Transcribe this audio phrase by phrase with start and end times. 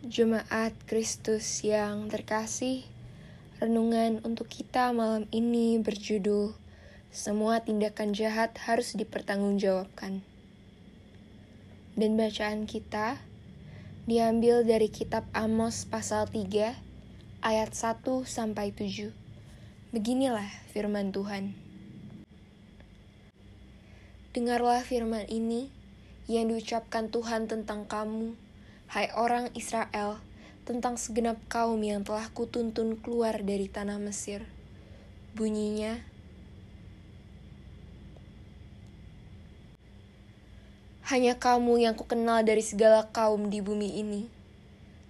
[0.00, 2.88] Jemaat Kristus yang terkasih,
[3.60, 6.56] renungan untuk kita malam ini berjudul
[7.12, 10.24] Semua tindakan jahat harus dipertanggungjawabkan.
[12.00, 13.20] Dan bacaan kita
[14.08, 16.48] diambil dari kitab Amos pasal 3
[17.44, 19.12] ayat 1 sampai 7.
[19.92, 21.52] Beginilah firman Tuhan.
[24.32, 25.68] Dengarlah firman ini
[26.24, 28.48] yang diucapkan Tuhan tentang kamu
[28.90, 30.18] hai orang Israel,
[30.66, 34.42] tentang segenap kaum yang telah kutuntun keluar dari tanah Mesir.
[35.38, 36.02] Bunyinya,
[41.10, 44.30] Hanya kamu yang kukenal dari segala kaum di bumi ini.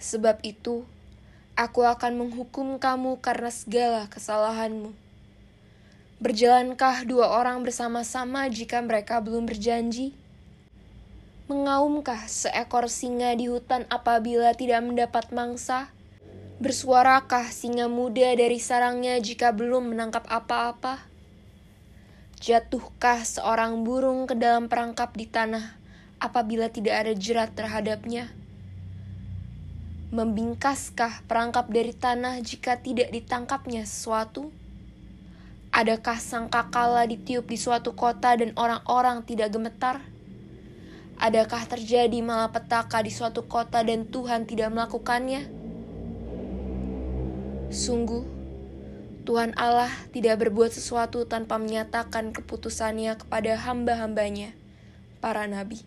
[0.00, 0.88] Sebab itu,
[1.52, 4.96] aku akan menghukum kamu karena segala kesalahanmu.
[6.24, 10.16] Berjalankah dua orang bersama-sama jika mereka belum berjanji?
[11.50, 15.90] Mengaumkah seekor singa di hutan apabila tidak mendapat mangsa?
[16.62, 21.02] Bersuarakah singa muda dari sarangnya jika belum menangkap apa-apa?
[22.38, 25.74] Jatuhkah seorang burung ke dalam perangkap di tanah
[26.22, 28.30] apabila tidak ada jerat terhadapnya?
[30.14, 34.54] Membingkaskah perangkap dari tanah jika tidak ditangkapnya sesuatu?
[35.74, 39.98] Adakah sangkakala ditiup di suatu kota dan orang-orang tidak gemetar?
[41.20, 45.52] Adakah terjadi malapetaka di suatu kota dan Tuhan tidak melakukannya?
[47.68, 48.24] Sungguh,
[49.28, 54.56] Tuhan Allah tidak berbuat sesuatu tanpa menyatakan keputusannya kepada hamba-hambanya,
[55.20, 55.84] para nabi.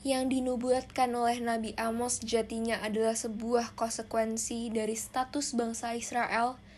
[0.00, 6.56] Yang dinubuatkan oleh Nabi Amos jatinya adalah sebuah konsekuensi dari status bangsa Israel–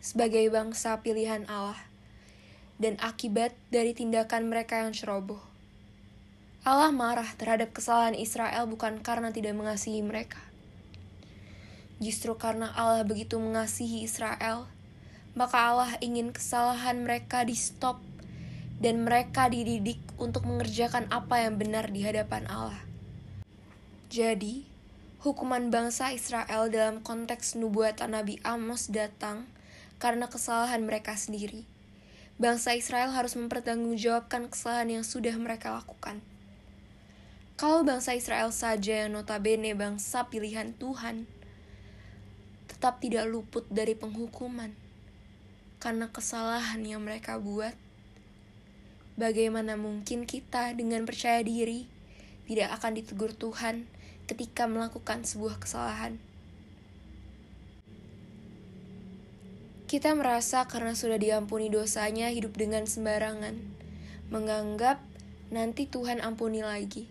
[0.00, 1.76] sebagai bangsa pilihan Allah
[2.80, 5.40] dan akibat dari tindakan mereka yang ceroboh.
[6.64, 10.40] Allah marah terhadap kesalahan Israel bukan karena tidak mengasihi mereka.
[12.00, 14.64] Justru karena Allah begitu mengasihi Israel,
[15.36, 18.00] maka Allah ingin kesalahan mereka di stop
[18.80, 22.80] dan mereka dididik untuk mengerjakan apa yang benar di hadapan Allah.
[24.08, 24.64] Jadi,
[25.20, 29.44] hukuman bangsa Israel dalam konteks nubuatan Nabi Amos datang
[30.00, 31.68] karena kesalahan mereka sendiri.
[32.40, 36.24] Bangsa Israel harus mempertanggungjawabkan kesalahan yang sudah mereka lakukan.
[37.60, 41.28] Kalau bangsa Israel saja yang notabene bangsa pilihan Tuhan,
[42.64, 44.72] tetap tidak luput dari penghukuman
[45.76, 47.76] karena kesalahan yang mereka buat.
[49.20, 51.84] Bagaimana mungkin kita dengan percaya diri
[52.48, 53.84] tidak akan ditegur Tuhan
[54.24, 56.29] ketika melakukan sebuah kesalahan?
[59.90, 63.58] Kita merasa karena sudah diampuni dosanya hidup dengan sembarangan,
[64.30, 65.02] menganggap
[65.50, 67.10] nanti Tuhan ampuni lagi.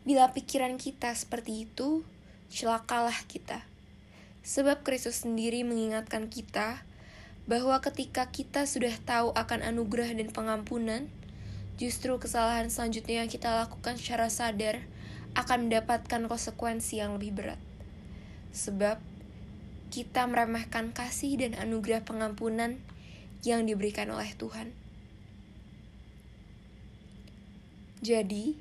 [0.00, 2.08] Bila pikiran kita seperti itu,
[2.48, 3.60] celakalah kita.
[4.48, 6.80] Sebab Kristus sendiri mengingatkan kita
[7.44, 11.12] bahwa ketika kita sudah tahu akan anugerah dan pengampunan,
[11.76, 14.80] justru kesalahan selanjutnya yang kita lakukan secara sadar
[15.36, 17.60] akan mendapatkan konsekuensi yang lebih berat.
[18.56, 19.04] Sebab
[19.90, 22.78] kita meremehkan kasih dan anugerah pengampunan
[23.46, 24.74] yang diberikan oleh Tuhan.
[28.02, 28.54] Jadi,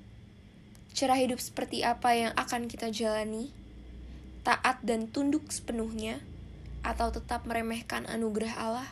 [0.96, 3.54] cara hidup seperti apa yang akan kita jalani?
[4.42, 6.22] Taat dan tunduk sepenuhnya,
[6.86, 8.90] atau tetap meremehkan anugerah Allah?